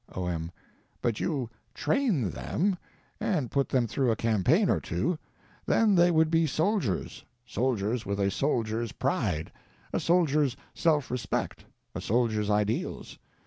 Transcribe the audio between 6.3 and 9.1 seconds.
be soldiers; soldiers, with a soldier's